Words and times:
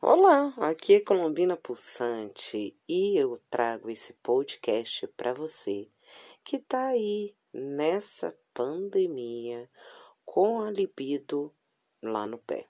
Olá, 0.00 0.54
aqui 0.58 0.94
é 0.94 1.00
Colombina 1.00 1.56
Pulsante 1.56 2.74
e 2.88 3.18
eu 3.18 3.40
trago 3.50 3.90
esse 3.90 4.14
podcast 4.14 5.06
para 5.08 5.34
você 5.34 5.88
que 6.42 6.58
tá 6.58 6.86
aí 6.86 7.34
nessa 7.52 8.38
pandemia 8.54 9.68
com 10.24 10.62
a 10.62 10.70
libido 10.70 11.54
lá 12.02 12.26
no 12.26 12.38
pé. 12.38 12.66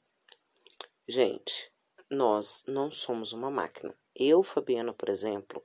Gente, 1.06 1.72
nós 2.10 2.64
não 2.66 2.90
somos 2.90 3.32
uma 3.32 3.50
máquina. 3.50 3.96
Eu, 4.14 4.42
Fabiana, 4.42 4.92
por 4.92 5.08
exemplo, 5.08 5.62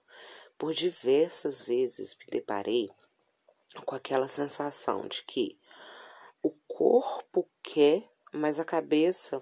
por 0.58 0.74
diversas 0.74 1.64
vezes 1.64 2.16
me 2.20 2.26
deparei 2.28 2.90
com 3.86 3.96
aquela 3.96 4.28
sensação 4.28 5.08
de 5.08 5.24
que 5.24 5.58
o 6.44 6.52
corpo 6.68 7.50
quer, 7.64 8.08
mas 8.32 8.60
a 8.60 8.66
cabeça. 8.66 9.42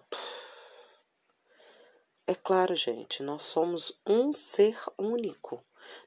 É 2.30 2.36
claro, 2.36 2.76
gente, 2.76 3.24
nós 3.24 3.42
somos 3.42 4.00
um 4.06 4.32
ser 4.32 4.78
único. 5.00 5.60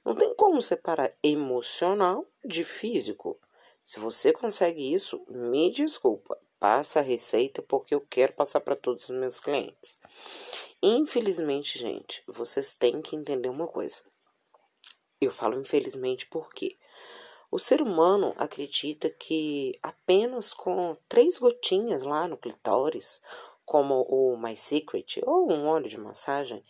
Não 0.04 0.14
tem 0.14 0.32
como 0.36 0.62
separar 0.62 1.12
emocional 1.20 2.24
de 2.44 2.62
físico. 2.62 3.36
Se 3.82 3.98
você 3.98 4.32
consegue 4.32 4.94
isso, 4.94 5.20
me 5.28 5.68
desculpa, 5.72 6.38
passa 6.60 7.00
a 7.00 7.02
receita 7.02 7.60
porque 7.60 7.92
eu 7.92 8.00
quero 8.00 8.34
passar 8.34 8.60
para 8.60 8.76
todos 8.76 9.08
os 9.08 9.16
meus 9.16 9.40
clientes. 9.40 9.98
Infelizmente, 10.80 11.76
gente, 11.76 12.22
vocês 12.28 12.72
têm 12.72 13.02
que 13.02 13.16
entender 13.16 13.48
uma 13.48 13.66
coisa. 13.66 13.98
Eu 15.20 15.32
falo 15.32 15.58
infelizmente 15.58 16.26
porque 16.26 16.78
o 17.50 17.58
ser 17.58 17.82
humano 17.82 18.32
acredita 18.38 19.10
que 19.10 19.76
apenas 19.82 20.54
com 20.54 20.96
três 21.08 21.36
gotinhas 21.36 22.04
lá 22.04 22.28
no 22.28 22.36
clitóris 22.36 23.20
como 23.72 24.02
o 24.02 24.36
My 24.36 24.54
Secret 24.54 25.22
ou 25.24 25.50
um 25.50 25.66
óleo 25.66 25.88
de 25.88 25.96
massagem, 25.96 26.62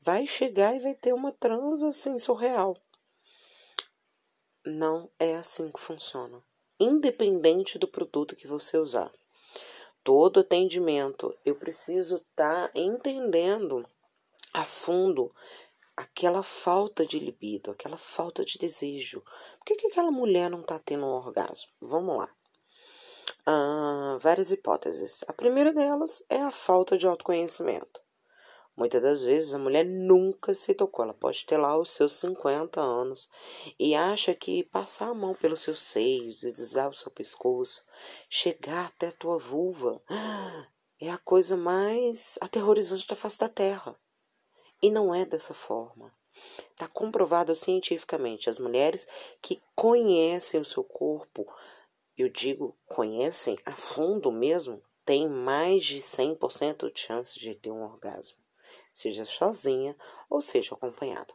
vai 0.00 0.26
chegar 0.26 0.74
e 0.74 0.78
vai 0.78 0.94
ter 0.94 1.12
uma 1.12 1.30
transa 1.30 1.88
assim 1.88 2.18
surreal. 2.18 2.74
Não 4.64 5.10
é 5.18 5.36
assim 5.36 5.70
que 5.70 5.78
funciona. 5.78 6.42
Independente 6.80 7.78
do 7.78 7.86
produto 7.86 8.34
que 8.34 8.46
você 8.46 8.78
usar. 8.78 9.12
Todo 10.02 10.40
atendimento, 10.40 11.36
eu 11.44 11.56
preciso 11.56 12.16
estar 12.16 12.68
tá 12.68 12.72
entendendo 12.74 13.86
a 14.54 14.64
fundo 14.64 15.34
aquela 15.94 16.42
falta 16.42 17.04
de 17.04 17.18
libido, 17.18 17.70
aquela 17.70 17.98
falta 17.98 18.42
de 18.46 18.56
desejo. 18.56 19.20
Por 19.58 19.66
que, 19.66 19.76
que 19.76 19.88
aquela 19.88 20.10
mulher 20.10 20.48
não 20.48 20.62
está 20.62 20.78
tendo 20.78 21.04
um 21.04 21.16
orgasmo? 21.16 21.70
Vamos 21.82 22.16
lá 22.16 22.34
várias 24.20 24.50
hipóteses. 24.50 25.24
A 25.26 25.32
primeira 25.32 25.72
delas 25.72 26.24
é 26.28 26.40
a 26.40 26.50
falta 26.50 26.96
de 26.96 27.06
autoconhecimento. 27.06 28.00
Muitas 28.76 29.00
das 29.00 29.24
vezes 29.24 29.54
a 29.54 29.58
mulher 29.58 29.86
nunca 29.86 30.52
se 30.52 30.74
tocou, 30.74 31.02
ela 31.02 31.14
pode 31.14 31.46
ter 31.46 31.56
lá 31.56 31.78
os 31.78 31.90
seus 31.90 32.12
50 32.12 32.78
anos 32.78 33.26
e 33.78 33.94
acha 33.94 34.34
que 34.34 34.64
passar 34.64 35.08
a 35.08 35.14
mão 35.14 35.34
pelos 35.34 35.60
seus 35.60 35.80
seios, 35.80 36.40
deslizar 36.40 36.90
o 36.90 36.94
seu 36.94 37.10
pescoço, 37.10 37.82
chegar 38.28 38.88
até 38.88 39.08
a 39.08 39.12
tua 39.12 39.38
vulva 39.38 40.02
é 41.00 41.10
a 41.10 41.16
coisa 41.16 41.56
mais 41.56 42.38
aterrorizante 42.40 43.06
da 43.06 43.16
face 43.16 43.38
da 43.38 43.48
terra. 43.48 43.98
E 44.82 44.90
não 44.90 45.14
é 45.14 45.24
dessa 45.24 45.54
forma. 45.54 46.12
Está 46.70 46.86
comprovado 46.86 47.54
cientificamente. 47.54 48.50
As 48.50 48.58
mulheres 48.58 49.08
que 49.40 49.62
conhecem 49.74 50.60
o 50.60 50.64
seu 50.64 50.84
corpo 50.84 51.46
eu 52.16 52.28
digo 52.28 52.76
conhecem 52.86 53.58
a 53.64 53.72
fundo 53.72 54.32
mesmo, 54.32 54.82
tem 55.04 55.28
mais 55.28 55.84
de 55.84 55.98
100% 56.00 56.92
de 56.92 57.00
chance 57.00 57.38
de 57.38 57.54
ter 57.54 57.70
um 57.70 57.82
orgasmo, 57.82 58.38
seja 58.92 59.24
sozinha 59.24 59.96
ou 60.28 60.40
seja 60.40 60.74
acompanhada. 60.74 61.32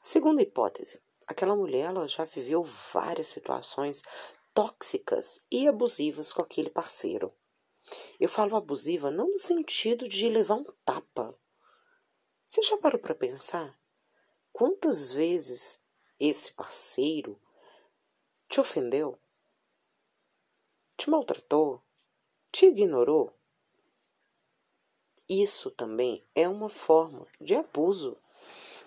Segunda 0.00 0.40
hipótese, 0.40 1.00
aquela 1.26 1.54
mulher 1.54 1.86
ela 1.86 2.08
já 2.08 2.24
viveu 2.24 2.62
várias 2.62 3.26
situações 3.26 4.02
tóxicas 4.54 5.44
e 5.50 5.68
abusivas 5.68 6.32
com 6.32 6.42
aquele 6.42 6.70
parceiro. 6.70 7.32
Eu 8.18 8.28
falo 8.28 8.56
abusiva 8.56 9.10
não 9.10 9.28
no 9.28 9.38
sentido 9.38 10.08
de 10.08 10.28
levar 10.28 10.54
um 10.54 10.64
tapa. 10.84 11.38
Você 12.46 12.62
já 12.62 12.76
parou 12.78 12.98
para 12.98 13.14
pensar? 13.14 13.78
Quantas 14.52 15.12
vezes 15.12 15.80
esse 16.18 16.52
parceiro 16.52 17.40
te 18.48 18.60
ofendeu? 18.60 19.20
Te 20.98 21.08
maltratou, 21.08 21.80
te 22.50 22.66
ignorou. 22.66 23.32
Isso 25.28 25.70
também 25.70 26.24
é 26.34 26.48
uma 26.48 26.68
forma 26.68 27.24
de 27.40 27.54
abuso. 27.54 28.16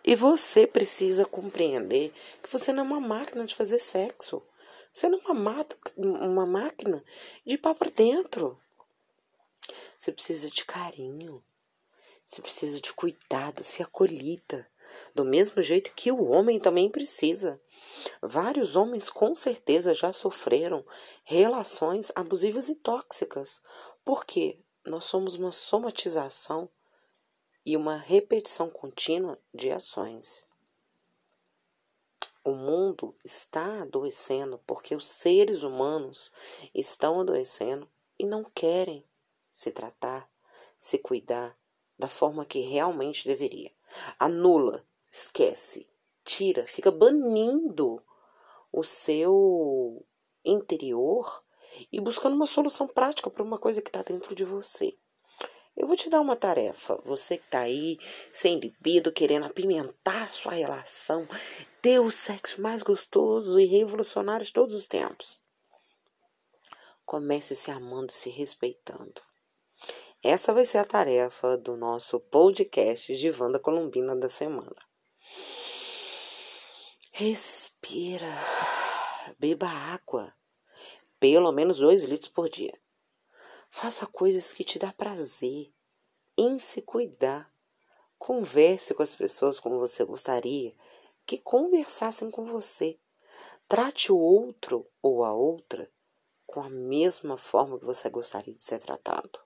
E 0.03 0.15
você 0.15 0.67
precisa 0.67 1.25
compreender 1.25 2.11
que 2.43 2.51
você 2.51 2.73
não 2.73 2.83
é 2.83 2.87
uma 2.87 2.99
máquina 2.99 3.45
de 3.45 3.55
fazer 3.55 3.79
sexo. 3.79 4.43
Você 4.91 5.07
não 5.07 5.19
é 5.19 5.31
uma, 5.31 6.45
máquina 6.45 7.03
de 7.45 7.53
ir 7.53 7.57
para 7.59 7.89
dentro. 7.89 8.59
Você 9.97 10.11
precisa 10.11 10.49
de 10.49 10.65
carinho. 10.65 11.41
Você 12.25 12.41
precisa 12.41 12.81
de 12.81 12.91
cuidado, 12.91 13.63
ser 13.63 13.83
acolhida. 13.83 14.69
Do 15.13 15.25
mesmo 15.25 15.61
jeito 15.61 15.93
que 15.93 16.11
o 16.11 16.29
homem 16.29 16.59
também 16.59 16.89
precisa. 16.89 17.61
Vários 18.21 18.75
homens 18.75 19.09
com 19.09 19.35
certeza 19.35 19.93
já 19.93 20.13
sofreram 20.13 20.85
relações 21.23 22.11
abusivas 22.15 22.69
e 22.69 22.75
tóxicas, 22.75 23.61
porque 24.03 24.59
nós 24.85 25.05
somos 25.05 25.35
uma 25.35 25.51
somatização 25.51 26.69
e 27.65 27.77
uma 27.77 27.97
repetição 27.97 28.69
contínua 28.69 29.37
de 29.53 29.71
ações. 29.71 30.45
O 32.43 32.53
mundo 32.53 33.15
está 33.23 33.83
adoecendo 33.83 34.59
porque 34.65 34.95
os 34.95 35.05
seres 35.05 35.61
humanos 35.61 36.31
estão 36.73 37.21
adoecendo 37.21 37.87
e 38.17 38.25
não 38.25 38.43
querem 38.43 39.05
se 39.51 39.69
tratar, 39.69 40.27
se 40.79 40.97
cuidar 40.97 41.55
da 41.99 42.07
forma 42.07 42.43
que 42.43 42.61
realmente 42.61 43.27
deveria. 43.27 43.71
Anula, 44.19 44.85
esquece, 45.09 45.87
tira, 46.23 46.65
fica 46.65 46.91
banindo 46.91 48.01
o 48.71 48.83
seu 48.83 50.05
interior 50.43 51.43
e 51.91 51.99
buscando 51.99 52.35
uma 52.35 52.45
solução 52.45 52.87
prática 52.87 53.29
para 53.29 53.43
uma 53.43 53.57
coisa 53.57 53.81
que 53.81 53.89
está 53.89 54.01
dentro 54.01 54.35
de 54.35 54.43
você. 54.43 54.95
Eu 55.75 55.87
vou 55.87 55.95
te 55.95 56.09
dar 56.09 56.19
uma 56.19 56.35
tarefa. 56.35 57.01
Você 57.05 57.37
que 57.37 57.47
tá 57.49 57.61
aí, 57.61 57.97
sem 58.31 58.59
libido, 58.59 59.11
querendo 59.11 59.45
apimentar 59.45 60.31
sua 60.31 60.51
relação, 60.53 61.27
ter 61.81 61.99
o 61.99 62.11
sexo 62.11 62.61
mais 62.61 62.83
gostoso 62.83 63.59
e 63.59 63.65
revolucionário 63.65 64.45
de 64.45 64.51
todos 64.51 64.75
os 64.75 64.85
tempos. 64.85 65.39
Comece 67.05 67.55
se 67.55 67.71
amando, 67.71 68.11
se 68.11 68.29
respeitando. 68.29 69.21
Essa 70.23 70.53
vai 70.53 70.63
ser 70.65 70.77
a 70.77 70.85
tarefa 70.85 71.57
do 71.57 71.75
nosso 71.75 72.19
podcast 72.19 73.17
de 73.17 73.31
Vanda 73.31 73.57
Colombina 73.57 74.15
da 74.15 74.29
semana. 74.29 74.75
Respira. 77.11 78.31
Beba 79.39 79.67
água. 79.67 80.31
Pelo 81.19 81.51
menos 81.51 81.79
dois 81.79 82.03
litros 82.03 82.29
por 82.29 82.49
dia. 82.49 82.79
Faça 83.67 84.05
coisas 84.05 84.53
que 84.53 84.63
te 84.63 84.77
dá 84.77 84.93
prazer. 84.93 85.73
Em 86.37 86.59
se 86.59 86.83
cuidar. 86.83 87.51
Converse 88.19 88.93
com 88.93 89.01
as 89.01 89.15
pessoas 89.15 89.59
como 89.59 89.79
você 89.79 90.03
gostaria 90.03 90.75
que 91.25 91.39
conversassem 91.39 92.29
com 92.29 92.45
você. 92.45 92.99
Trate 93.67 94.11
o 94.11 94.19
outro 94.19 94.87
ou 95.01 95.25
a 95.25 95.33
outra 95.33 95.91
com 96.45 96.61
a 96.61 96.69
mesma 96.69 97.37
forma 97.37 97.79
que 97.79 97.85
você 97.85 98.07
gostaria 98.07 98.53
de 98.53 98.63
ser 98.63 98.77
tratado. 98.77 99.39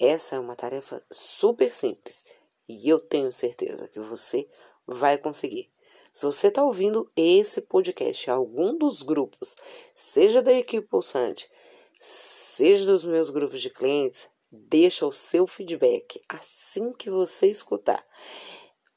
Essa 0.00 0.36
é 0.36 0.38
uma 0.38 0.56
tarefa 0.56 1.04
super 1.12 1.74
simples 1.74 2.24
e 2.66 2.88
eu 2.88 2.98
tenho 2.98 3.30
certeza 3.30 3.86
que 3.86 4.00
você 4.00 4.48
vai 4.86 5.18
conseguir. 5.18 5.70
Se 6.10 6.24
você 6.24 6.46
está 6.48 6.64
ouvindo 6.64 7.06
esse 7.14 7.60
podcast 7.60 8.26
em 8.26 8.32
algum 8.32 8.78
dos 8.78 9.02
grupos, 9.02 9.54
seja 9.92 10.40
da 10.40 10.54
equipe 10.54 10.88
pulsante, 10.88 11.50
seja 11.98 12.86
dos 12.86 13.04
meus 13.04 13.28
grupos 13.28 13.60
de 13.60 13.68
clientes, 13.68 14.26
deixa 14.50 15.06
o 15.06 15.12
seu 15.12 15.46
feedback 15.46 16.18
assim 16.26 16.94
que 16.94 17.10
você 17.10 17.48
escutar. 17.48 18.02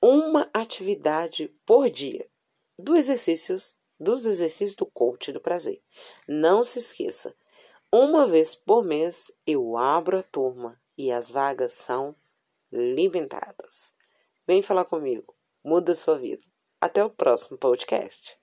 Uma 0.02 0.50
atividade 0.54 1.54
por 1.66 1.90
dia 1.90 2.26
exercícios 2.96 3.76
dos 4.00 4.26
exercícios 4.26 4.76
do 4.76 4.86
coach 4.86 5.34
do 5.34 5.42
prazer. 5.42 5.82
Não 6.28 6.64
se 6.64 6.80
esqueça, 6.80 7.36
uma 7.92 8.26
vez 8.26 8.56
por 8.56 8.84
mês 8.84 9.30
eu 9.46 9.78
abro 9.78 10.18
a 10.18 10.24
turma 10.24 10.82
e 10.98 11.12
as 11.12 11.30
vagas 11.30 11.72
são 11.74 12.16
limitadas. 12.72 13.94
Vem 14.45 14.62
falar 14.62 14.86
comigo, 14.86 15.36
muda 15.63 15.95
sua 15.95 16.18
vida. 16.18 16.44
Até 16.81 17.04
o 17.04 17.10
próximo 17.10 17.57
podcast. 17.57 18.43